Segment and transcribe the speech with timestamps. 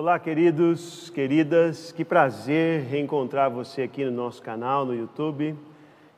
[0.00, 5.56] Olá, queridos, queridas, que prazer reencontrar você aqui no nosso canal no YouTube.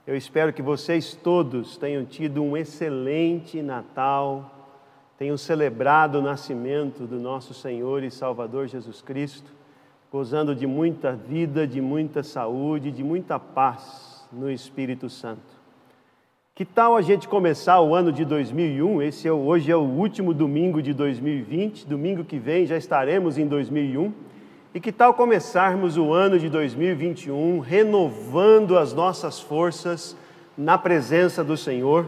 [0.06, 4.68] Eu espero que vocês todos tenham tido um excelente Natal,
[5.16, 9.50] tenham celebrado o nascimento do nosso Senhor e Salvador Jesus Cristo,
[10.12, 15.59] gozando de muita vida, de muita saúde, de muita paz no Espírito Santo.
[16.60, 19.00] Que tal a gente começar o ano de 2001?
[19.00, 23.46] Esse é, hoje é o último domingo de 2020, domingo que vem já estaremos em
[23.46, 24.12] 2001.
[24.74, 30.14] E que tal começarmos o ano de 2021 renovando as nossas forças
[30.54, 32.04] na presença do Senhor,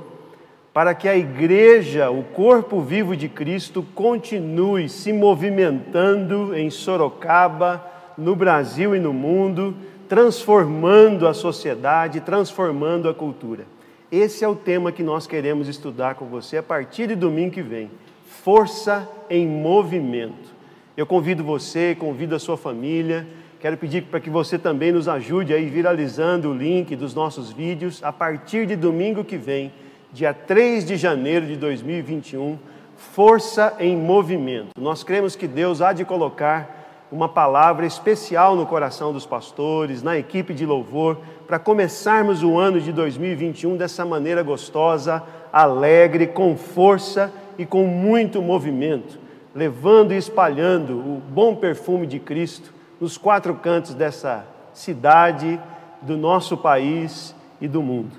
[0.71, 7.83] para que a igreja, o corpo vivo de Cristo, continue se movimentando em Sorocaba,
[8.19, 9.75] no Brasil e no mundo,
[10.11, 13.72] transformando a sociedade, transformando a cultura.
[14.12, 17.62] Esse é o tema que nós queremos estudar com você a partir de domingo que
[17.62, 17.91] vem.
[18.27, 20.53] Força em movimento.
[20.95, 23.27] Eu convido você, convido a sua família.
[23.59, 28.05] Quero pedir para que você também nos ajude aí viralizando o link dos nossos vídeos
[28.05, 29.72] a partir de domingo que vem,
[30.12, 32.59] dia 3 de janeiro de 2021.
[32.94, 34.78] Força em movimento.
[34.78, 36.81] Nós cremos que Deus há de colocar
[37.13, 42.81] uma palavra especial no coração dos pastores, na equipe de louvor, para começarmos o ano
[42.81, 49.19] de 2021 dessa maneira gostosa, alegre, com força e com muito movimento,
[49.55, 55.61] levando e espalhando o bom perfume de Cristo nos quatro cantos dessa cidade,
[56.01, 58.17] do nosso país e do mundo.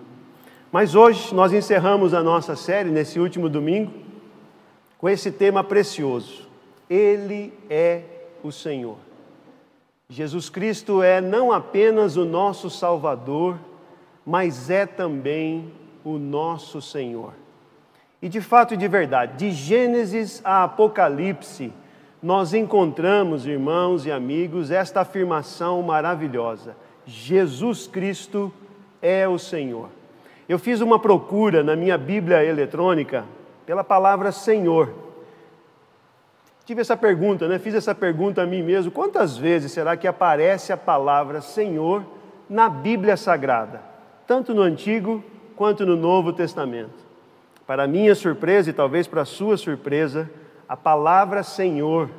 [0.71, 3.91] Mas hoje nós encerramos a nossa série, nesse último domingo,
[4.99, 6.47] com esse tema precioso.
[6.87, 8.12] Ele é
[8.43, 8.97] o Senhor.
[10.09, 13.57] Jesus Cristo é não apenas o nosso Salvador,
[14.25, 15.71] mas é também
[16.03, 17.33] o nosso Senhor.
[18.21, 21.73] E de fato e de verdade, de Gênesis a Apocalipse,
[22.21, 28.51] nós encontramos, irmãos e amigos, esta afirmação maravilhosa: Jesus Cristo
[29.01, 29.89] é o Senhor.
[30.47, 33.25] Eu fiz uma procura na minha Bíblia eletrônica
[33.65, 35.02] pela palavra Senhor.
[36.65, 37.59] Tive essa pergunta, né?
[37.59, 42.05] Fiz essa pergunta a mim mesmo: quantas vezes será que aparece a palavra Senhor
[42.49, 43.81] na Bíblia Sagrada,
[44.25, 45.23] tanto no Antigo
[45.55, 47.03] quanto no Novo Testamento?
[47.67, 50.29] Para minha surpresa e talvez para sua surpresa,
[50.67, 52.09] a palavra Senhor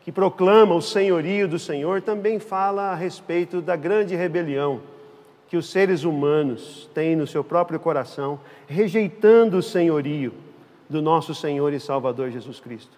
[0.00, 4.80] que proclama o senhorio do Senhor, também fala a respeito da grande rebelião
[5.48, 10.32] que os seres humanos têm no seu próprio coração, rejeitando o senhorio
[10.88, 12.96] do nosso Senhor e Salvador Jesus Cristo.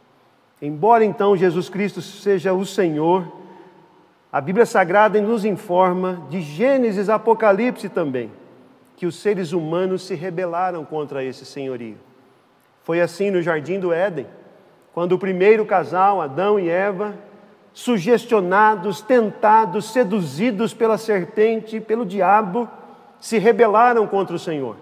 [0.61, 3.27] Embora então Jesus Cristo seja o Senhor,
[4.31, 8.31] a Bíblia Sagrada nos informa, de Gênesis Apocalipse também,
[8.97, 11.97] que os seres humanos se rebelaram contra esse senhorio.
[12.85, 14.27] Foi assim no jardim do Éden,
[14.93, 17.15] quando o primeiro casal, Adão e Eva,
[17.73, 22.69] sugestionados, tentados, seduzidos pela serpente, pelo diabo,
[23.19, 24.77] se rebelaram contra o Senhor.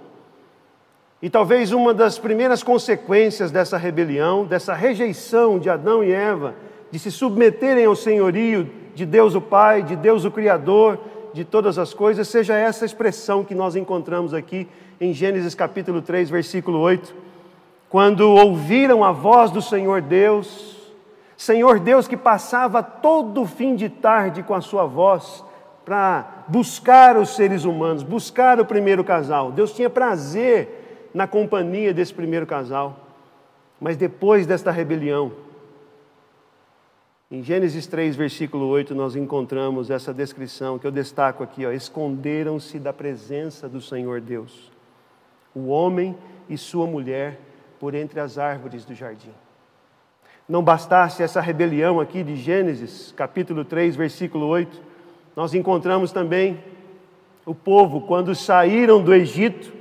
[1.23, 6.57] E talvez uma das primeiras consequências dessa rebelião, dessa rejeição de Adão e Eva,
[6.91, 10.99] de se submeterem ao senhorio de Deus o Pai, de Deus o Criador
[11.33, 14.69] de todas as coisas, seja essa expressão que nós encontramos aqui
[15.01, 17.22] em Gênesis capítulo 3, versículo 8
[17.93, 20.91] quando ouviram a voz do Senhor Deus,
[21.37, 25.45] Senhor Deus que passava todo fim de tarde com a sua voz
[25.85, 29.53] para buscar os seres humanos, buscar o primeiro casal.
[29.53, 32.97] Deus tinha prazer na companhia desse primeiro casal.
[33.79, 35.31] Mas depois desta rebelião,
[37.31, 42.93] Em Gênesis 3, versículo 8, nós encontramos essa descrição que eu destaco aqui, esconderam-se da
[42.93, 44.73] presença do Senhor Deus.
[45.55, 46.17] O homem
[46.49, 47.52] e sua mulher
[47.83, 49.35] por entre as árvores do jardim.
[50.49, 54.81] Não bastasse essa rebelião aqui de Gênesis, capítulo 3, versículo 8,
[55.35, 56.63] nós encontramos também
[57.45, 59.73] o povo quando saíram do Egito,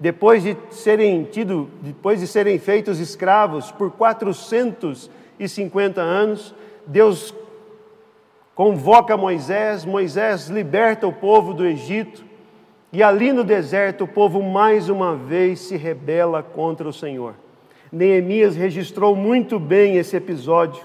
[0.00, 6.52] depois de serem tido, depois de serem feitos escravos por 450 anos,
[6.84, 7.32] Deus
[8.52, 12.24] convoca Moisés, Moisés liberta o povo do Egito,
[12.92, 17.43] e ali no deserto o povo mais uma vez se rebela contra o Senhor.
[17.94, 20.82] Neemias registrou muito bem esse episódio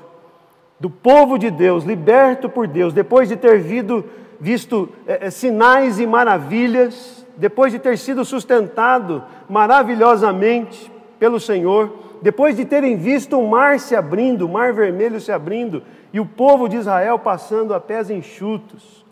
[0.80, 4.06] do povo de Deus, liberto por Deus, depois de ter visto,
[4.40, 11.92] visto é, sinais e maravilhas, depois de ter sido sustentado maravilhosamente pelo Senhor,
[12.22, 15.82] depois de terem visto o mar se abrindo, o mar vermelho se abrindo,
[16.14, 19.04] e o povo de Israel passando a pés enxutos,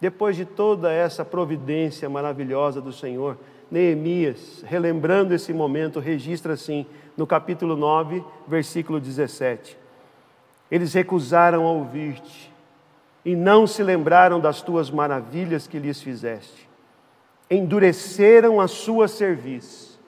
[0.00, 3.36] depois de toda essa providência maravilhosa do Senhor,
[3.70, 9.76] Neemias, relembrando esse momento, registra assim: no capítulo 9, versículo 17.
[10.70, 12.52] Eles recusaram ouvir-te
[13.24, 16.68] e não se lembraram das tuas maravilhas que lhes fizeste.
[17.50, 19.98] Endureceram a sua cerviz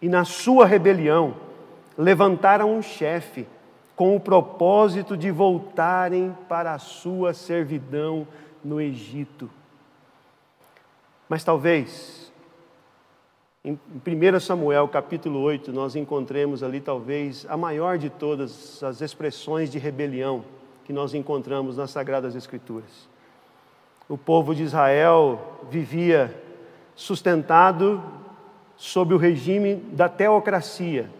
[0.00, 1.34] e na sua rebelião
[1.96, 3.46] levantaram um chefe
[3.94, 8.26] com o propósito de voltarem para a sua servidão
[8.64, 9.50] no Egito.
[11.28, 12.29] Mas talvez
[13.62, 19.70] em 1 Samuel capítulo 8, nós encontremos ali talvez a maior de todas as expressões
[19.70, 20.42] de rebelião
[20.86, 23.06] que nós encontramos nas Sagradas Escrituras.
[24.08, 26.34] O povo de Israel vivia
[26.96, 28.02] sustentado
[28.78, 31.10] sob o regime da teocracia.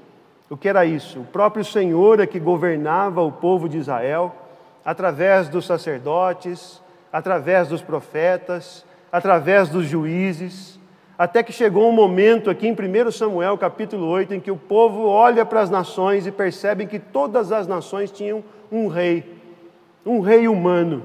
[0.48, 1.20] O que era isso?
[1.20, 4.34] O próprio Senhor é que governava o povo de Israel
[4.82, 6.81] através dos sacerdotes,
[7.12, 8.82] através dos profetas,
[9.12, 10.80] através dos juízes
[11.20, 15.06] até que chegou um momento aqui em 1 Samuel capítulo 8, em que o povo
[15.06, 19.31] olha para as nações e percebe que todas as nações tinham um rei,
[20.06, 21.05] um rei humano.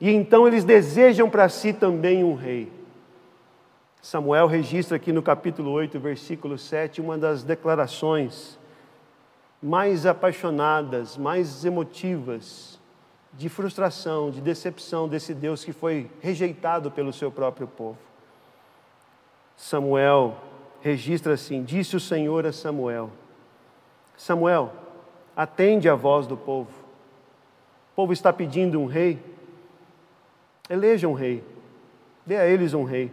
[0.00, 2.72] E então eles desejam para si também um rei.
[4.00, 8.58] Samuel registra aqui no capítulo 8, versículo 7, uma das declarações
[9.62, 12.80] mais apaixonadas, mais emotivas,
[13.34, 18.13] de frustração, de decepção desse Deus que foi rejeitado pelo seu próprio povo.
[19.56, 20.36] Samuel
[20.80, 23.10] registra assim: Disse o Senhor a Samuel:
[24.16, 24.72] Samuel,
[25.36, 26.70] atende a voz do povo.
[27.92, 29.22] O povo está pedindo um rei.
[30.68, 31.44] Eleja um rei.
[32.26, 33.10] Dê a eles um rei.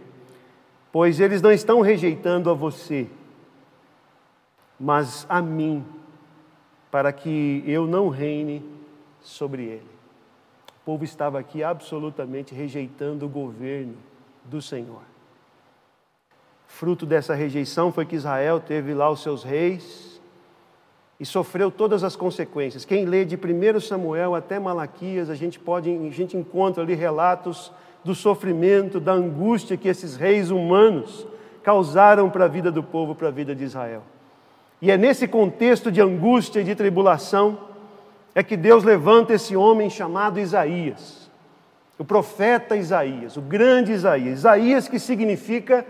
[0.92, 3.08] Pois eles não estão rejeitando a você,
[4.80, 5.86] mas a mim,
[6.90, 8.62] para que eu não reine
[9.22, 9.90] sobre ele.
[10.82, 13.96] O povo estava aqui absolutamente rejeitando o governo
[14.44, 15.04] do Senhor.
[16.72, 20.20] Fruto dessa rejeição foi que Israel teve lá os seus reis
[21.20, 22.86] e sofreu todas as consequências.
[22.86, 27.72] Quem lê de 1 Samuel até Malaquias, a gente pode, a gente encontra ali relatos
[28.04, 31.28] do sofrimento, da angústia que esses reis humanos
[31.62, 34.02] causaram para a vida do povo, para a vida de Israel.
[34.82, 37.60] E é nesse contexto de angústia e de tribulação
[38.34, 41.30] é que Deus levanta esse homem chamado Isaías,
[42.00, 44.40] o profeta Isaías, o grande Isaías.
[44.40, 45.86] Isaías que significa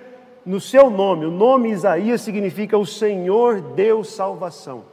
[0.45, 4.83] no seu nome, o nome Isaías significa o Senhor deu salvação.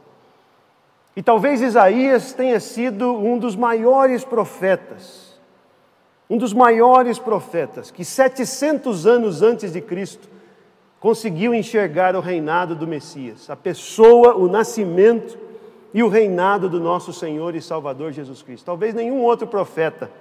[1.15, 5.39] E talvez Isaías tenha sido um dos maiores profetas,
[6.29, 10.29] um dos maiores profetas que 700 anos antes de Cristo
[10.99, 15.37] conseguiu enxergar o reinado do Messias, a pessoa, o nascimento
[15.93, 18.65] e o reinado do nosso Senhor e Salvador Jesus Cristo.
[18.65, 20.11] Talvez nenhum outro profeta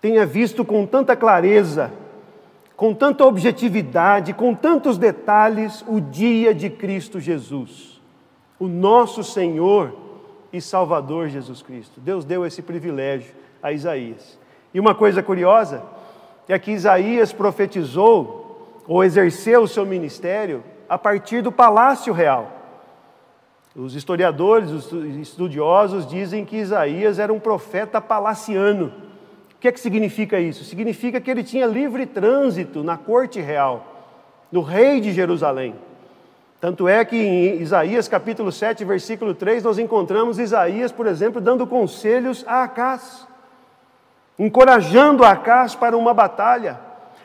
[0.00, 1.92] tenha visto com tanta clareza
[2.76, 8.00] com tanta objetividade, com tantos detalhes, o dia de Cristo Jesus,
[8.58, 9.96] o nosso Senhor
[10.52, 12.00] e Salvador Jesus Cristo.
[12.00, 14.38] Deus deu esse privilégio a Isaías.
[14.72, 15.82] E uma coisa curiosa
[16.48, 22.50] é que Isaías profetizou ou exerceu o seu ministério a partir do palácio real.
[23.74, 28.92] Os historiadores, os estudiosos dizem que Isaías era um profeta palaciano
[29.64, 30.62] que, é que significa isso?
[30.62, 34.12] Significa que ele tinha livre trânsito na corte real,
[34.52, 35.74] no rei de Jerusalém.
[36.60, 41.66] Tanto é que em Isaías capítulo 7, versículo 3, nós encontramos Isaías, por exemplo, dando
[41.66, 43.26] conselhos a Acás,
[44.38, 46.78] encorajando Acás para uma batalha.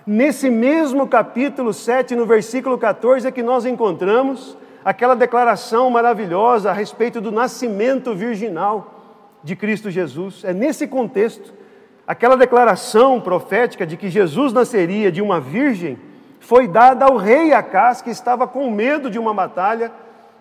[0.07, 4.55] Nesse mesmo capítulo 7, no versículo 14, é que nós encontramos
[4.85, 10.45] aquela declaração maravilhosa a respeito do nascimento virginal de Cristo Jesus.
[10.45, 11.59] É nesse contexto,
[12.09, 15.95] aquela declaração profética de que Jesus nasceria de uma virgem
[16.39, 19.91] foi dada ao rei Acás, que estava com medo de uma batalha.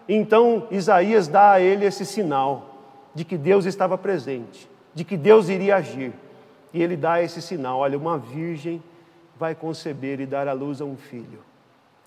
[0.08, 2.74] Então Isaías dá a ele esse sinal
[3.14, 6.14] de que Deus estava presente, de que Deus iria agir.
[6.72, 8.82] E ele dá esse sinal: olha, uma virgem
[9.38, 11.40] vai conceber e dar à luz a um filho.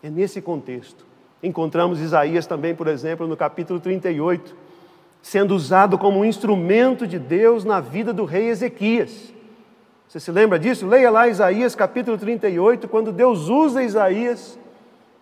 [0.01, 1.05] É nesse contexto.
[1.43, 4.55] Encontramos Isaías também, por exemplo, no capítulo 38,
[5.21, 9.31] sendo usado como um instrumento de Deus na vida do rei Ezequias.
[10.11, 10.85] Você se lembra disso?
[10.85, 14.59] Leia lá Isaías capítulo 38, quando Deus usa Isaías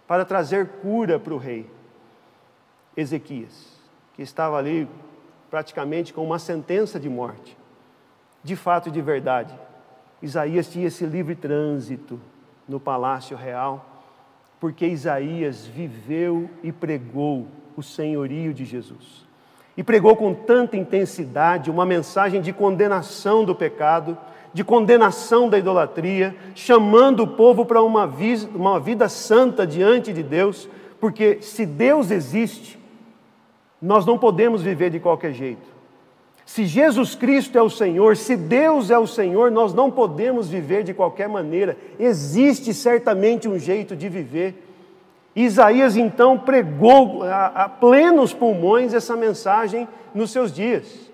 [0.08, 1.70] para trazer cura para o rei
[2.98, 3.68] Ezequias,
[4.16, 4.90] que estava ali
[5.48, 7.56] praticamente com uma sentença de morte.
[8.44, 9.54] De fato e de verdade,
[10.24, 12.20] Isaías tinha esse livre trânsito
[12.68, 13.86] no palácio real,
[14.60, 17.46] porque Isaías viveu e pregou
[17.78, 19.24] o senhorio de Jesus.
[19.78, 24.18] E pregou com tanta intensidade uma mensagem de condenação do pecado,
[24.54, 30.24] de condenação da idolatria, chamando o povo para uma vida, uma vida santa diante de
[30.24, 30.68] Deus,
[31.00, 32.80] porque se Deus existe,
[33.82, 35.80] nós não podemos viver de qualquer jeito.
[36.46, 40.84] Se Jesus Cristo é o Senhor, se Deus é o Senhor, nós não podemos viver
[40.84, 41.78] de qualquer maneira.
[42.00, 44.66] Existe certamente um jeito de viver.
[45.36, 51.09] Isaías então pregou a plenos pulmões essa mensagem nos seus dias.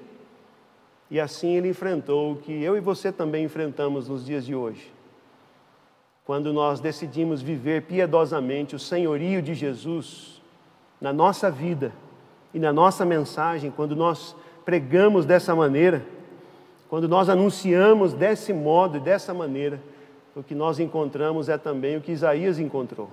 [1.10, 4.92] E assim ele enfrentou o que eu e você também enfrentamos nos dias de hoje.
[6.26, 10.42] Quando nós decidimos viver piedosamente o senhorio de Jesus
[11.00, 11.94] na nossa vida
[12.54, 14.36] e na nossa mensagem, quando nós
[14.66, 16.04] pregamos dessa maneira,
[16.90, 19.80] quando nós anunciamos desse modo e dessa maneira,
[20.36, 23.10] o que nós encontramos é também o que Isaías encontrou: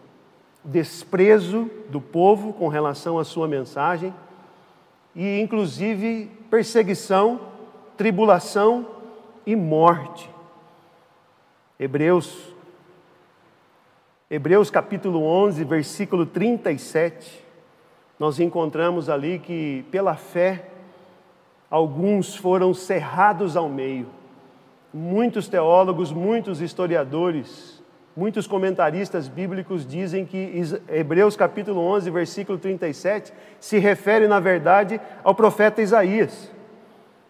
[0.64, 4.12] desprezo do povo com relação à sua mensagem
[5.14, 7.40] e, inclusive, perseguição,
[8.02, 8.84] tribulação
[9.46, 10.28] e morte.
[11.78, 12.52] Hebreus,
[14.28, 17.44] Hebreus capítulo 11, versículo 37,
[18.18, 20.66] nós encontramos ali que, pela fé,
[21.70, 24.08] alguns foram cerrados ao meio.
[24.92, 27.80] Muitos teólogos, muitos historiadores,
[28.16, 35.36] muitos comentaristas bíblicos dizem que Hebreus capítulo 11, versículo 37 se refere, na verdade, ao
[35.36, 36.50] profeta Isaías.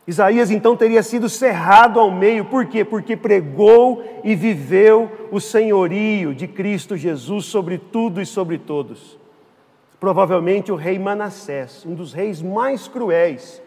[0.06, 2.84] Isaías então teria sido cerrado ao meio, por quê?
[2.84, 9.16] Porque pregou e viveu o senhorio de Cristo Jesus sobre tudo e sobre todos.
[10.00, 13.62] Provavelmente o rei Manassés, um dos reis mais cruéis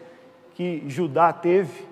[0.54, 1.86] que Judá teve,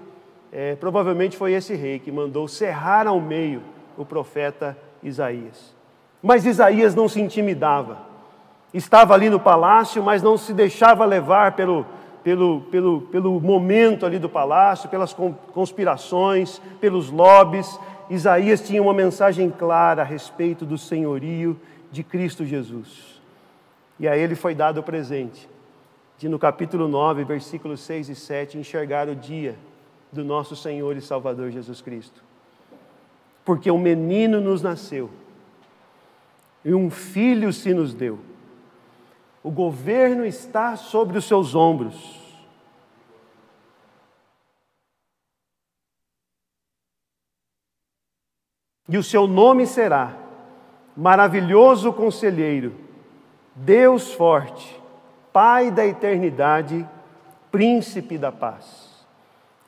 [0.53, 3.63] é, provavelmente foi esse rei que mandou cerrar ao meio
[3.97, 5.75] o profeta Isaías.
[6.23, 7.99] Mas Isaías não se intimidava,
[8.73, 11.87] estava ali no palácio, mas não se deixava levar pelo,
[12.25, 15.14] pelo, pelo, pelo momento ali do palácio, pelas
[15.52, 17.78] conspirações, pelos lobbies.
[18.09, 21.61] Isaías tinha uma mensagem clara a respeito do senhorio
[21.93, 23.21] de Cristo Jesus.
[24.00, 25.49] E a ele foi dado o presente
[26.16, 29.57] de no capítulo 9, versículos 6 e 7, enxergar o dia
[30.11, 32.23] do nosso Senhor e Salvador Jesus Cristo.
[33.45, 35.11] Porque um menino nos nasceu
[36.64, 38.19] e um filho se nos deu.
[39.45, 42.21] O governo está sobre os seus ombros.
[48.89, 50.17] E o seu nome será
[50.97, 52.75] Maravilhoso Conselheiro,
[53.55, 54.83] Deus Forte
[55.35, 56.89] Pai da eternidade,
[57.51, 59.05] Príncipe da paz,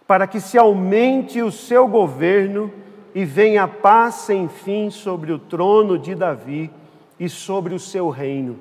[0.06, 2.72] para que se aumente o seu governo
[3.12, 6.70] e venha a paz sem fim sobre o trono de Davi
[7.18, 8.58] e sobre o seu reino,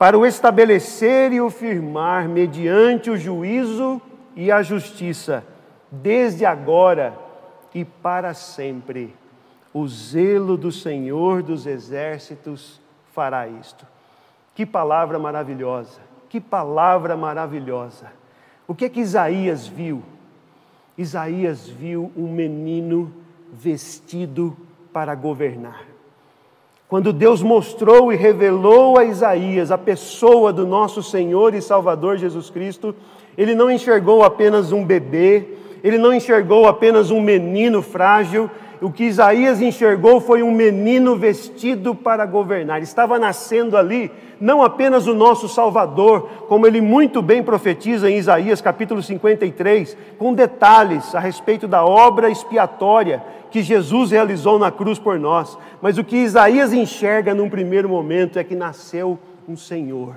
[0.00, 4.00] para o estabelecer e o firmar mediante o juízo
[4.34, 5.44] e a justiça,
[5.90, 7.12] desde agora
[7.74, 9.14] e para sempre.
[9.74, 12.80] O zelo do Senhor dos exércitos
[13.12, 13.86] fará isto.
[14.54, 16.00] Que palavra maravilhosa!
[16.30, 18.10] Que palavra maravilhosa.
[18.66, 20.02] O que é que Isaías viu?
[20.96, 23.12] Isaías viu um menino
[23.52, 24.56] vestido
[24.94, 25.89] para governar.
[26.90, 32.50] Quando Deus mostrou e revelou a Isaías a pessoa do nosso Senhor e Salvador Jesus
[32.50, 32.92] Cristo,
[33.38, 35.50] ele não enxergou apenas um bebê,
[35.84, 38.50] ele não enxergou apenas um menino frágil,
[38.82, 42.82] o que Isaías enxergou foi um menino vestido para governar.
[42.82, 48.60] Estava nascendo ali não apenas o nosso Salvador, como ele muito bem profetiza em Isaías
[48.60, 55.18] capítulo 53, com detalhes a respeito da obra expiatória que Jesus realizou na cruz por
[55.18, 55.58] nós.
[55.82, 60.16] Mas o que Isaías enxerga num primeiro momento é que nasceu um Senhor,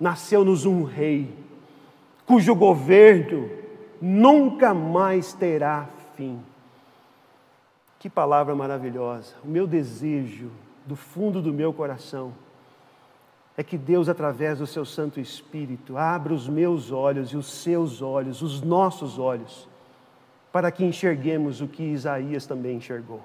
[0.00, 1.28] nasceu-nos um Rei,
[2.26, 3.50] cujo governo
[4.00, 6.40] nunca mais terá fim.
[7.98, 9.34] Que palavra maravilhosa!
[9.44, 10.50] O meu desejo,
[10.84, 12.32] do fundo do meu coração,
[13.56, 18.00] é que Deus, através do seu Santo Espírito, abra os meus olhos e os seus
[18.00, 19.68] olhos, os nossos olhos,
[20.52, 23.22] para que enxerguemos o que Isaías também enxergou.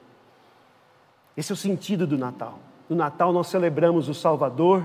[1.36, 2.58] Esse é o sentido do Natal.
[2.90, 4.84] No Natal nós celebramos o Salvador,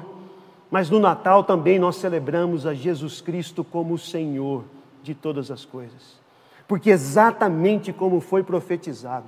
[0.70, 4.64] mas no Natal também nós celebramos a Jesus Cristo como o Senhor
[5.02, 6.20] de todas as coisas.
[6.66, 9.26] Porque exatamente como foi profetizado,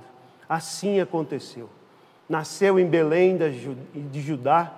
[0.49, 1.69] assim aconteceu.
[2.27, 4.73] Nasceu em Belém de Judá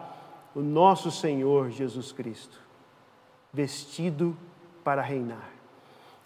[0.53, 2.59] o nosso Senhor Jesus Cristo,
[3.53, 4.35] vestido
[4.83, 5.49] para reinar.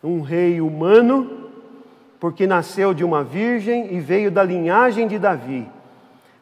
[0.03, 1.40] Um rei humano,
[2.21, 5.67] porque nasceu de uma virgem e veio da linhagem de Davi,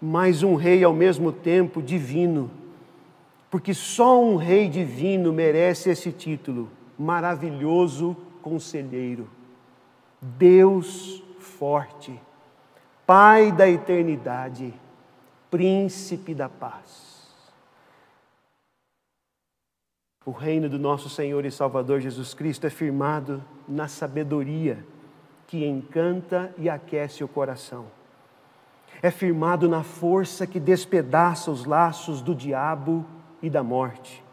[0.01, 2.51] mas um rei ao mesmo tempo divino,
[3.50, 9.29] porque só um rei divino merece esse título: maravilhoso conselheiro,
[10.21, 12.19] Deus forte,
[13.07, 14.74] Pai da eternidade,
[15.50, 17.31] príncipe da paz.
[20.25, 24.86] O reino do nosso Senhor e Salvador Jesus Cristo é firmado na sabedoria
[25.50, 27.88] que encanta e aquece o coração.
[29.01, 33.03] É firmado na força que despedaça os laços do diabo
[33.41, 34.24] e da morte.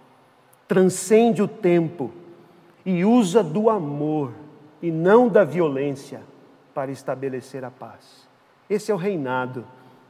[0.69, 2.13] Transcende o tempo
[2.85, 4.35] e usa do amor
[4.83, 6.21] e não da violência
[6.75, 8.29] para estabelecer a paz.
[8.69, 9.65] Esse é o reinado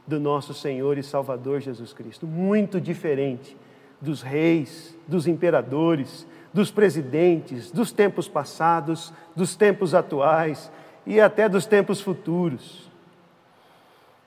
[0.05, 3.55] do nosso Senhor e Salvador Jesus Cristo, muito diferente
[4.01, 10.69] dos reis, dos imperadores, dos presidentes, dos tempos passados, dos tempos atuais
[11.07, 12.91] e até dos tempos futuros.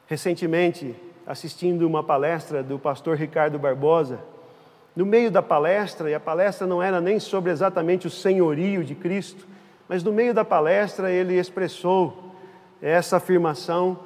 [0.07, 0.97] Recentemente,
[1.27, 4.19] assistindo uma palestra do pastor Ricardo Barbosa,
[4.97, 8.95] no meio da palestra, e a palestra não era nem sobre exatamente o senhorio de
[8.95, 9.47] Cristo,
[9.87, 12.33] mas no meio da palestra ele expressou
[12.81, 13.99] essa afirmação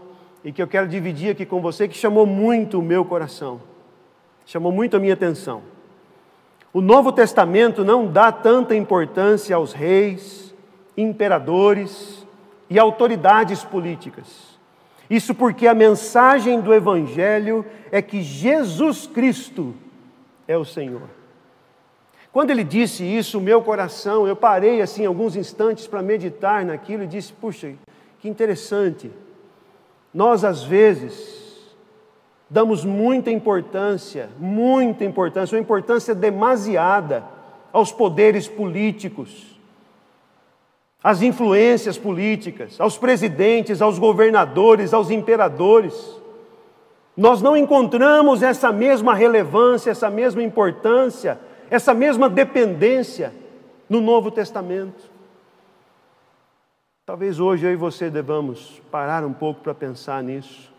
[0.43, 3.63] e que eu quero dividir aqui com você, que chamou muito o meu coração,
[4.45, 5.63] chamou muito a minha atenção.
[6.73, 10.53] O Novo Testamento não dá tanta importância aos reis,
[10.97, 12.24] imperadores
[12.69, 14.55] e autoridades políticas.
[15.09, 19.75] Isso porque a mensagem do Evangelho é que Jesus Cristo
[20.49, 21.09] é o Senhor.
[22.33, 27.05] Quando ele disse isso, o meu coração, eu parei assim alguns instantes para meditar naquilo
[27.05, 27.75] e disse: puxa,
[28.19, 29.11] que interessante.
[30.13, 31.45] Nós às vezes
[32.49, 37.25] damos muita importância, muita importância, uma importância demasiada
[37.73, 39.54] aos poderes políticos,
[41.05, 46.19] às influências políticas, aos presidentes, aos governadores, aos imperadores.
[47.15, 51.39] Nós não encontramos essa mesma relevância, essa mesma importância,
[51.69, 53.35] essa mesma dependência
[53.87, 55.13] no Novo Testamento.
[57.05, 60.73] Talvez hoje eu e você devamos parar um pouco para pensar nisso.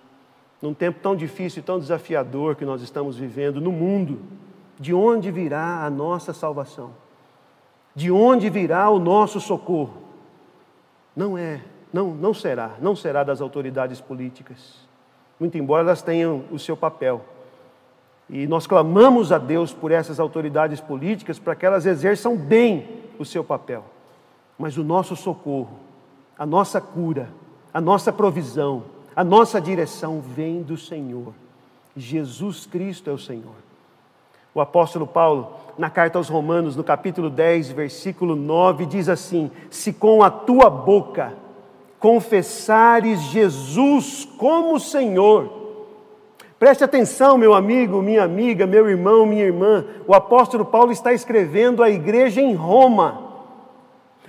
[0.60, 4.20] Num tempo tão difícil e tão desafiador que nós estamos vivendo no mundo,
[4.80, 6.94] de onde virá a nossa salvação?
[7.94, 10.05] De onde virá o nosso socorro?
[11.16, 11.62] Não é,
[11.94, 14.86] não, não será, não será das autoridades políticas
[15.40, 17.24] muito embora elas tenham o seu papel.
[18.30, 23.26] E nós clamamos a Deus por essas autoridades políticas para que elas exerçam bem o
[23.26, 23.84] seu papel.
[24.58, 25.78] Mas o nosso socorro,
[26.38, 27.30] a nossa cura,
[27.74, 28.84] a nossa provisão,
[29.16, 31.34] a nossa direção vem do Senhor.
[31.96, 33.54] Jesus Cristo é o Senhor.
[34.56, 39.92] O apóstolo Paulo, na carta aos Romanos, no capítulo 10, versículo 9, diz assim: Se
[39.92, 41.34] com a tua boca
[42.00, 45.52] confessares Jesus como Senhor.
[46.58, 49.84] Preste atenção, meu amigo, minha amiga, meu irmão, minha irmã.
[50.08, 53.24] O apóstolo Paulo está escrevendo à igreja em Roma.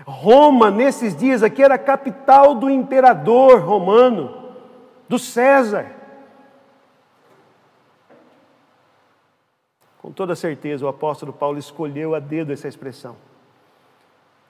[0.05, 4.35] Roma, nesses dias aqui, era a capital do imperador romano,
[5.09, 5.87] do César.
[10.07, 13.17] Com toda certeza, o apóstolo Paulo escolheu a dedo essa expressão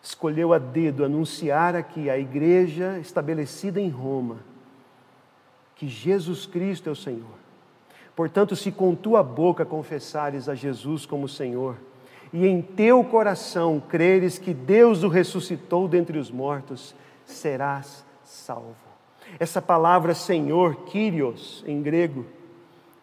[0.03, 4.37] escolheu a dedo anunciar aqui à igreja estabelecida em Roma
[5.75, 7.39] que Jesus Cristo é o Senhor.
[8.15, 11.77] Portanto, se com tua boca confessares a Jesus como Senhor,
[12.35, 18.77] e em teu coração creres que Deus o ressuscitou dentre os mortos, serás salvo.
[19.41, 22.27] Essa palavra Senhor, Kyrios, em grego,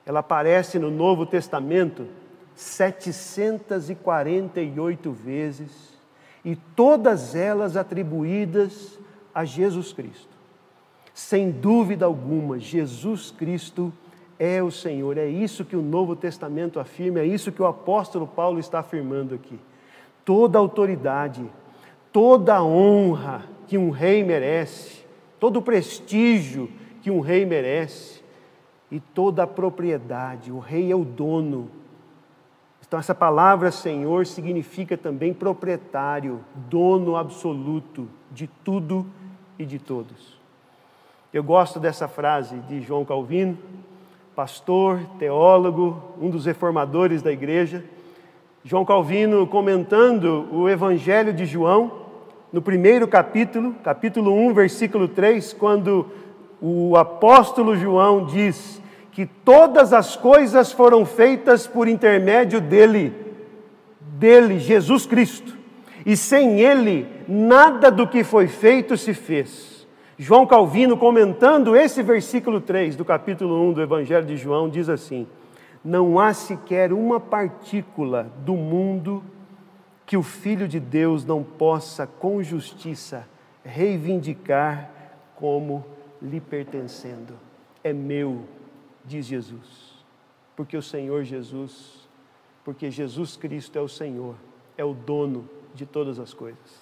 [0.06, 2.08] ela aparece no Novo Testamento
[2.56, 5.94] 748 vezes
[6.46, 9.00] e todas elas atribuídas
[9.34, 10.34] a Jesus Cristo.
[11.14, 13.94] Sem dúvida alguma, Jesus Cristo
[14.40, 15.18] é o Senhor.
[15.18, 19.36] É isso que o Novo Testamento afirma, é isso que o apóstolo Paulo está afirmando
[19.36, 19.60] aqui.
[20.26, 21.46] Toda autoridade,
[22.12, 25.04] toda honra que um rei merece,
[25.40, 26.70] todo prestígio
[27.02, 28.22] que um rei merece
[28.90, 30.52] e toda propriedade.
[30.52, 31.70] O rei é o dono.
[32.94, 39.04] Então, essa palavra Senhor significa também proprietário, dono absoluto de tudo
[39.58, 40.40] e de todos.
[41.34, 43.58] Eu gosto dessa frase de João Calvino,
[44.36, 47.84] pastor, teólogo, um dos reformadores da igreja.
[48.64, 51.92] João Calvino comentando o Evangelho de João,
[52.52, 56.12] no primeiro capítulo, capítulo 1, versículo 3, quando
[56.62, 58.80] o apóstolo João diz
[59.14, 63.14] que todas as coisas foram feitas por intermédio dele,
[64.00, 65.56] dele, Jesus Cristo,
[66.06, 69.88] e sem ele nada do que foi feito se fez.
[70.18, 75.28] João Calvino, comentando esse versículo 3 do capítulo 1 do Evangelho de João, diz assim:
[75.84, 79.24] Não há sequer uma partícula do mundo
[80.06, 83.28] que o Filho de Deus não possa, com justiça,
[83.64, 84.90] reivindicar
[85.36, 85.86] como
[86.22, 87.34] lhe pertencendo.
[87.84, 88.42] É meu,
[89.04, 89.94] diz Jesus,
[90.56, 92.08] porque o Senhor Jesus,
[92.64, 94.36] porque Jesus Cristo é o Senhor,
[94.78, 96.82] é o dono de todas as coisas.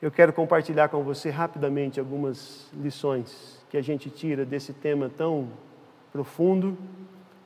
[0.00, 5.48] Eu quero compartilhar com você rapidamente algumas lições que a gente tira desse tema tão
[6.12, 6.76] profundo,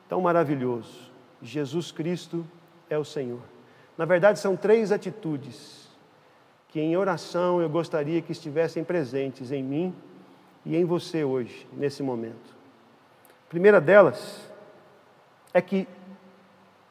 [0.09, 1.11] tão maravilhoso.
[1.41, 2.45] Jesus Cristo
[2.89, 3.41] é o Senhor.
[3.95, 5.87] Na verdade, são três atitudes
[6.69, 9.95] que em oração eu gostaria que estivessem presentes em mim
[10.65, 12.56] e em você hoje, nesse momento.
[13.47, 14.45] A primeira delas
[15.53, 15.87] é que,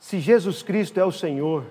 [0.01, 1.65] se Jesus Cristo é o Senhor,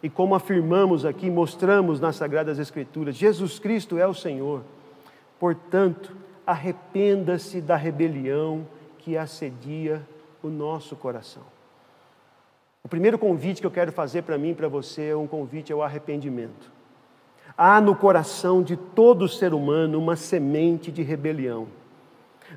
[0.00, 4.62] e como afirmamos aqui, mostramos nas Sagradas Escrituras, Jesus Cristo é o Senhor,
[5.40, 8.64] portanto, arrependa-se da rebelião
[8.98, 10.00] que assedia
[10.40, 11.42] o nosso coração.
[12.84, 15.72] O primeiro convite que eu quero fazer para mim e para você é um convite
[15.72, 16.70] ao arrependimento.
[17.58, 21.66] Há no coração de todo ser humano uma semente de rebelião.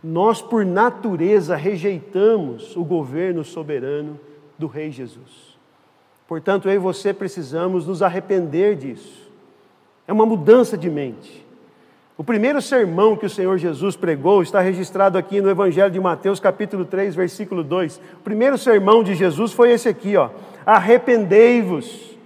[0.03, 4.19] Nós, por natureza, rejeitamos o governo soberano
[4.57, 5.55] do Rei Jesus.
[6.27, 9.31] Portanto, eu e você precisamos nos arrepender disso.
[10.07, 11.45] É uma mudança de mente.
[12.17, 16.39] O primeiro sermão que o Senhor Jesus pregou está registrado aqui no Evangelho de Mateus,
[16.39, 17.97] capítulo 3, versículo 2.
[17.97, 20.29] O primeiro sermão de Jesus foi esse aqui, ó:
[20.65, 22.17] Arrependei-vos,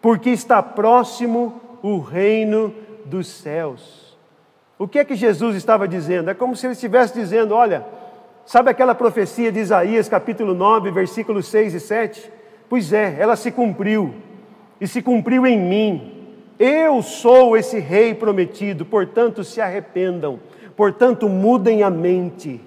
[0.00, 2.72] porque está próximo o reino
[3.04, 4.01] dos céus.
[4.82, 6.28] O que é que Jesus estava dizendo?
[6.28, 7.86] É como se ele estivesse dizendo: olha,
[8.44, 12.32] sabe aquela profecia de Isaías, capítulo 9, versículos 6 e 7?
[12.68, 14.12] Pois é, ela se cumpriu,
[14.80, 16.34] e se cumpriu em mim.
[16.58, 20.40] Eu sou esse rei prometido, portanto se arrependam,
[20.74, 22.60] portanto mudem a mente.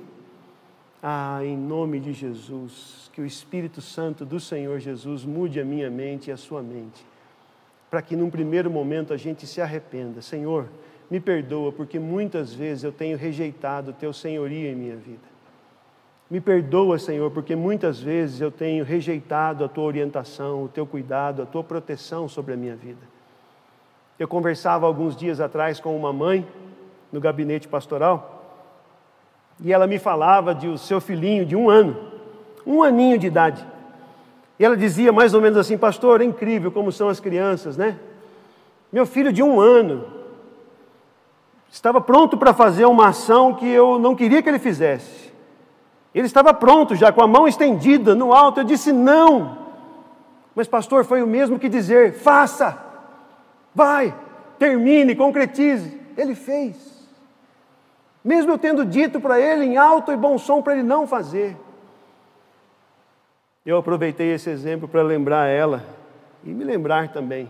[1.03, 5.89] Ah, em nome de Jesus, que o Espírito Santo do Senhor Jesus mude a minha
[5.89, 7.05] mente e a sua mente,
[7.91, 10.21] para que num primeiro momento a gente se arrependa.
[10.21, 10.69] Senhor,
[11.09, 15.35] me perdoa, porque muitas vezes eu tenho rejeitado o teu senhorio em minha vida.
[16.29, 21.43] Me perdoa, Senhor, porque muitas vezes eu tenho rejeitado a tua orientação, o teu cuidado,
[21.43, 23.01] a tua proteção sobre a minha vida.
[24.17, 26.47] Eu conversava alguns dias atrás com uma mãe
[27.11, 28.31] no gabinete pastoral
[29.61, 31.95] e ela me falava de o seu filhinho de um ano,
[32.65, 33.65] um aninho de idade.
[34.57, 37.99] E ela dizia mais ou menos assim: Pastor, é incrível como são as crianças, né?
[38.91, 40.14] Meu filho de um ano
[41.75, 45.33] estava pronto para fazer uma ação que eu não queria que ele fizesse.
[46.13, 48.61] Ele estava pronto já, com a mão estendida no alto.
[48.61, 49.57] Eu disse: Não.
[50.55, 52.81] Mas, pastor, foi o mesmo que dizer: Faça.
[53.73, 54.15] Vai,
[54.57, 55.99] termine, concretize.
[56.17, 56.95] Ele fez.
[58.23, 61.57] Mesmo eu tendo dito para ele em alto e bom som para ele não fazer.
[63.65, 65.83] Eu aproveitei esse exemplo para lembrar ela
[66.41, 67.49] e me lembrar também.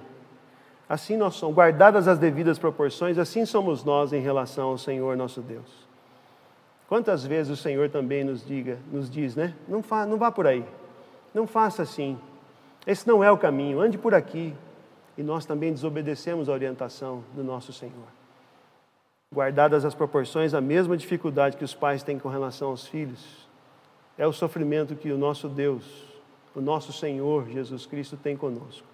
[0.88, 5.42] Assim nós somos, guardadas as devidas proporções, assim somos nós em relação ao Senhor nosso
[5.42, 5.86] Deus.
[6.88, 9.56] Quantas vezes o Senhor também nos diga, nos diz, né?
[9.68, 10.64] Não, fa, não vá por aí,
[11.34, 12.20] não faça assim.
[12.86, 14.54] Esse não é o caminho, ande por aqui,
[15.18, 18.08] e nós também desobedecemos a orientação do nosso Senhor.
[19.34, 23.50] Guardadas as proporções, a mesma dificuldade que os pais têm com relação aos filhos
[24.18, 26.06] é o sofrimento que o nosso Deus,
[26.54, 28.88] o nosso Senhor Jesus Cristo tem conosco.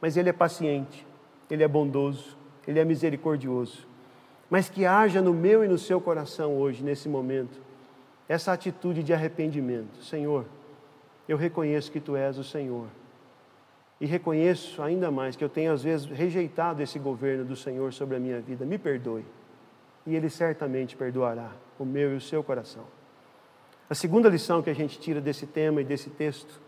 [0.00, 1.04] Mas Ele é paciente,
[1.50, 3.86] Ele é bondoso, Ele é misericordioso.
[4.50, 7.60] Mas que haja no meu e no seu coração hoje, nesse momento,
[8.28, 10.02] essa atitude de arrependimento.
[10.02, 10.44] Senhor,
[11.28, 12.86] eu reconheço que Tu és o Senhor
[14.00, 18.16] e reconheço ainda mais que eu tenho às vezes rejeitado esse governo do Senhor sobre
[18.16, 18.64] a minha vida.
[18.64, 19.24] Me perdoe.
[20.06, 22.84] E Ele certamente perdoará o meu e o seu coração.
[23.90, 26.60] A segunda lição que a gente tira desse tema e desse texto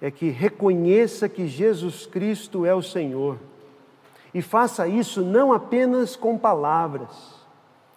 [0.00, 3.38] é que reconheça que Jesus Cristo é o Senhor
[4.34, 7.38] E faça isso não apenas com palavras,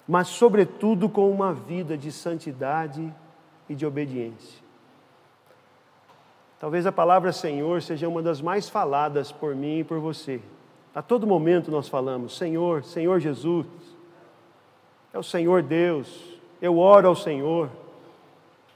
[0.08, 3.12] mas, sobretudo, com uma vida de santidade
[3.68, 4.62] e de obediência.
[6.60, 10.40] Talvez a palavra Senhor seja uma das mais faladas por mim e por você.
[10.94, 13.68] A todo momento nós falamos: Senhor, Senhor Jesus,
[15.14, 17.70] é o Senhor Deus, eu oro ao Senhor.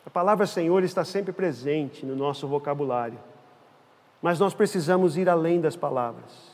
[0.06, 3.20] A palavra Senhor está sempre presente no nosso vocabulário,
[4.22, 6.51] mas nós precisamos ir além das palavras.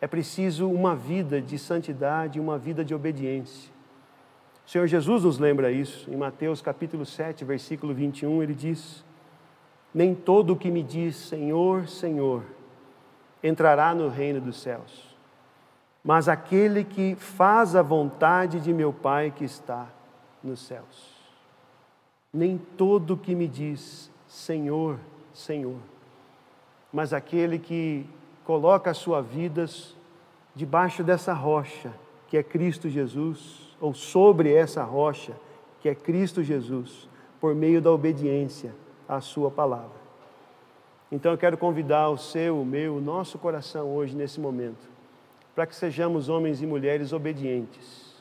[0.00, 3.70] É preciso uma vida de santidade, uma vida de obediência.
[4.66, 6.10] O Senhor Jesus nos lembra isso.
[6.10, 9.04] Em Mateus capítulo 7, versículo 21, ele diz:
[9.92, 12.44] Nem todo o que me diz Senhor, Senhor,
[13.42, 15.14] entrará no reino dos céus,
[16.02, 19.86] mas aquele que faz a vontade de meu Pai que está
[20.42, 21.20] nos céus.
[22.32, 24.98] Nem todo que me diz Senhor,
[25.34, 25.78] Senhor,
[26.90, 28.06] mas aquele que
[28.44, 29.66] coloca a sua vida
[30.54, 31.92] debaixo dessa rocha,
[32.28, 35.32] que é Cristo Jesus, ou sobre essa rocha,
[35.80, 37.08] que é Cristo Jesus,
[37.40, 38.74] por meio da obediência
[39.08, 40.00] à Sua palavra.
[41.10, 44.88] Então eu quero convidar o seu, o meu, o nosso coração hoje, nesse momento,
[45.54, 48.14] para que sejamos homens e mulheres obedientes,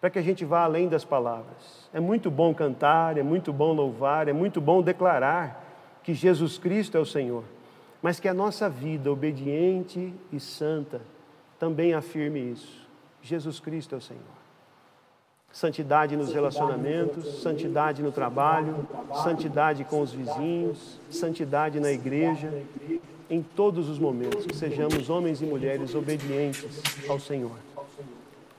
[0.00, 1.88] para que a gente vá além das palavras.
[1.92, 5.64] É muito bom cantar, é muito bom louvar, é muito bom declarar
[6.02, 7.44] que Jesus Cristo é o Senhor,
[8.06, 11.00] mas que a nossa vida obediente e santa
[11.58, 12.86] também afirme isso.
[13.20, 14.22] Jesus Cristo é o Senhor
[15.50, 18.86] santidade nos relacionamentos, santidade no trabalho,
[19.24, 22.62] santidade com os vizinhos, santidade na igreja,
[23.28, 27.56] em todos os momentos, que sejamos homens e mulheres obedientes ao Senhor.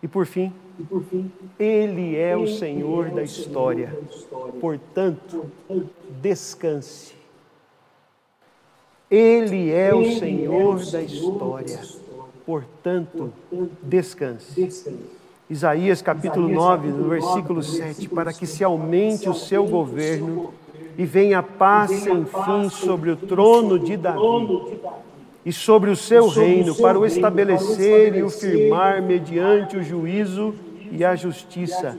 [0.04, 0.52] E por fim,
[1.58, 3.98] Ele é o Senhor da história,
[4.60, 5.50] portanto,
[6.22, 7.17] descanse.
[9.10, 11.80] Ele é o Senhor da história,
[12.46, 13.32] portanto,
[13.82, 14.86] descanse.
[15.50, 20.54] Isaías capítulo 9, no versículo 7, para que se aumente o seu governo
[20.98, 24.78] e venha paz sem fim sobre o trono de Davi
[25.46, 30.54] e sobre o seu reino, para o estabelecer e o firmar mediante o juízo
[30.92, 31.98] e a justiça,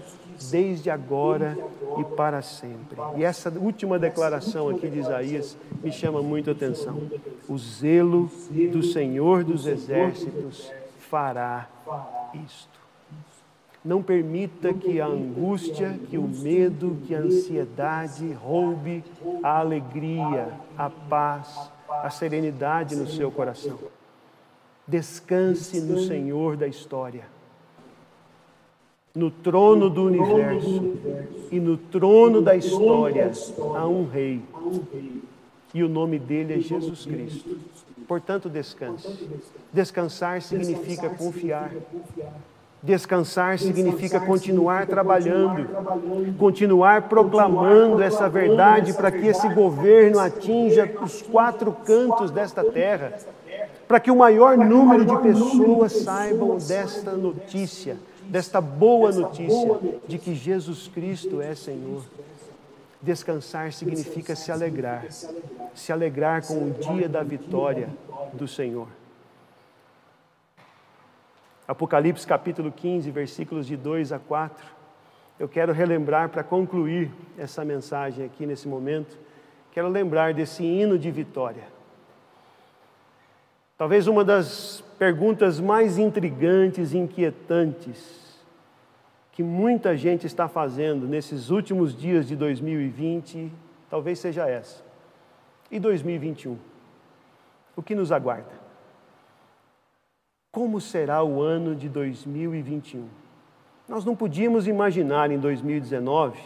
[0.51, 1.57] desde agora
[1.99, 2.99] e para sempre.
[3.17, 7.01] E essa última declaração aqui de Isaías me chama muito a atenção.
[7.49, 8.31] O zelo
[8.73, 11.69] do Senhor dos exércitos fará
[12.47, 12.79] isto.
[13.85, 19.05] Não permita que a angústia, que o medo, que a ansiedade roube
[19.43, 23.79] a alegria, a paz, a serenidade no seu coração.
[24.87, 27.25] Descanse no Senhor da história,
[29.19, 30.97] no trono do universo
[31.51, 33.33] e no trono da história
[33.75, 34.41] há um rei.
[35.75, 37.59] e o nome dele é Jesus Cristo.
[38.07, 39.29] Portanto, descanse.
[39.73, 41.73] Descansar significa confiar.
[42.81, 45.67] Descansar significa continuar trabalhando,
[46.39, 53.15] continuar proclamando essa verdade para que esse governo atinja os quatro cantos desta terra,
[53.89, 57.97] para que o maior número de pessoas saibam desta notícia,
[58.29, 62.05] desta boa notícia de que Jesus Cristo é Senhor.
[63.01, 65.07] Descansar significa se alegrar,
[65.75, 67.89] se alegrar com o dia da vitória
[68.33, 68.89] do Senhor.
[71.67, 74.67] Apocalipse capítulo 15, versículos de 2 a 4.
[75.39, 79.17] Eu quero relembrar para concluir essa mensagem aqui nesse momento.
[79.71, 81.78] Quero lembrar desse hino de vitória.
[83.79, 88.29] Talvez uma das perguntas mais intrigantes e inquietantes
[89.33, 93.51] que muita gente está fazendo nesses últimos dias de 2020,
[93.89, 94.85] talvez seja essa.
[95.71, 96.59] E 2021?
[97.75, 98.69] O que nos aguarda?
[100.59, 103.07] como será o ano de 2021.
[103.87, 106.37] Nós não podíamos imaginar em 2019,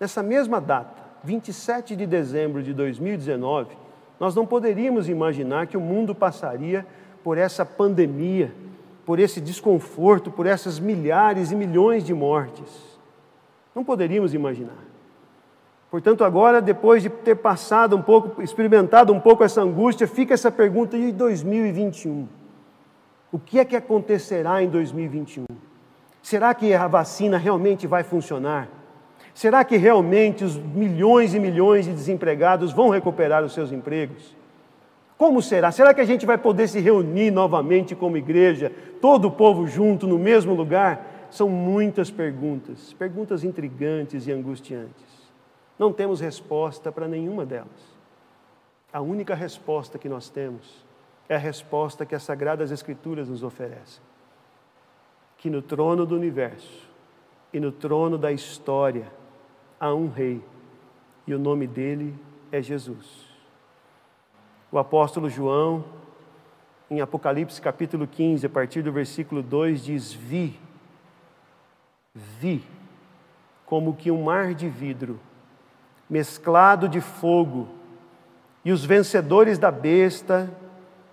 [0.00, 3.76] nessa mesma data, 27 de dezembro de 2019,
[4.18, 6.86] nós não poderíamos imaginar que o mundo passaria
[7.22, 8.52] por essa pandemia,
[9.04, 12.98] por esse desconforto, por essas milhares e milhões de mortes.
[13.74, 14.84] Não poderíamos imaginar.
[15.90, 20.50] Portanto, agora, depois de ter passado um pouco, experimentado um pouco essa angústia, fica essa
[20.50, 22.26] pergunta de 2021.
[23.30, 25.44] O que é que acontecerá em 2021?
[26.22, 28.68] Será que a vacina realmente vai funcionar?
[29.36, 34.34] Será que realmente os milhões e milhões de desempregados vão recuperar os seus empregos?
[35.18, 35.70] Como será?
[35.70, 40.06] Será que a gente vai poder se reunir novamente como igreja, todo o povo junto
[40.06, 41.28] no mesmo lugar?
[41.30, 45.04] São muitas perguntas, perguntas intrigantes e angustiantes.
[45.78, 47.94] Não temos resposta para nenhuma delas.
[48.90, 50.82] A única resposta que nós temos
[51.28, 54.02] é a resposta que as Sagradas Escrituras nos oferecem.
[55.36, 56.88] Que no trono do universo
[57.52, 59.12] e no trono da história
[59.78, 60.42] há um rei,
[61.26, 62.14] e o nome dele
[62.50, 63.26] é Jesus.
[64.70, 65.84] O apóstolo João,
[66.90, 70.58] em Apocalipse capítulo 15, a partir do versículo 2, diz: Vi,
[72.14, 72.64] vi,
[73.64, 75.18] como que um mar de vidro,
[76.08, 77.68] mesclado de fogo,
[78.64, 80.50] e os vencedores da besta,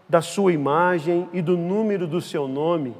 [0.07, 2.95] da sua imagem e do número do seu nome,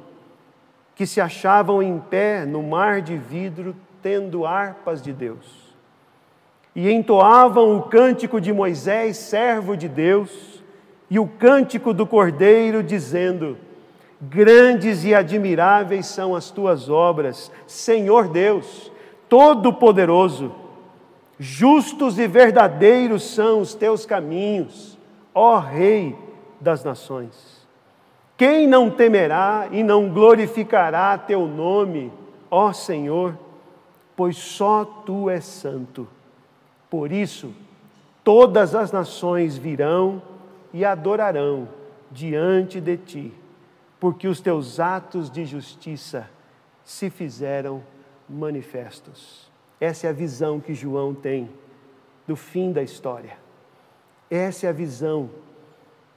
[0.94, 3.74] que se achavam em pé no mar de vidro,
[4.04, 5.74] tendo harpas de Deus.
[6.76, 10.62] E entoavam o cântico de Moisés, servo de Deus,
[11.08, 13.56] e o cântico do Cordeiro, dizendo:
[14.20, 18.92] Grandes e admiráveis são as tuas obras, Senhor Deus,
[19.26, 20.52] Todo-Poderoso.
[21.38, 24.98] Justos e verdadeiros são os teus caminhos,
[25.34, 26.14] ó Rei
[26.60, 27.66] das nações.
[28.36, 32.12] Quem não temerá e não glorificará teu nome,
[32.50, 33.43] ó Senhor?
[34.16, 36.06] Pois só tu és santo.
[36.88, 37.52] Por isso,
[38.22, 40.22] todas as nações virão
[40.72, 41.68] e adorarão
[42.10, 43.34] diante de ti,
[43.98, 46.30] porque os teus atos de justiça
[46.84, 47.82] se fizeram
[48.28, 49.50] manifestos.
[49.80, 51.50] Essa é a visão que João tem
[52.26, 53.36] do fim da história.
[54.30, 55.30] Essa é a visão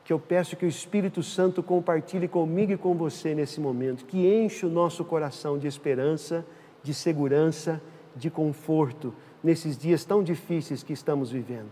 [0.05, 4.25] que eu peço que o Espírito Santo compartilhe comigo e com você nesse momento, que
[4.25, 6.45] enche o nosso coração de esperança,
[6.83, 7.81] de segurança,
[8.15, 9.13] de conforto
[9.43, 11.71] nesses dias tão difíceis que estamos vivendo.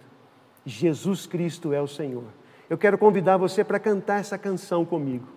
[0.65, 2.25] Jesus Cristo é o Senhor.
[2.69, 5.27] Eu quero convidar você para cantar essa canção comigo.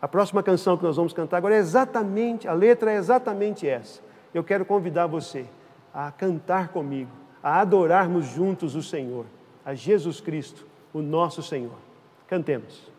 [0.00, 4.00] A próxima canção que nós vamos cantar agora é exatamente, a letra é exatamente essa.
[4.32, 5.46] Eu quero convidar você
[5.92, 7.10] a cantar comigo,
[7.42, 9.26] a adorarmos juntos o Senhor,
[9.64, 11.76] a Jesus Cristo, o nosso Senhor.
[12.26, 12.89] Cantemos.